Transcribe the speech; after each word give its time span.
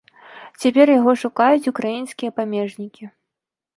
Цяпер 0.61 0.87
яго 0.99 1.11
шукаюць 1.23 1.69
украінскія 1.73 2.35
памежнікі. 2.41 3.03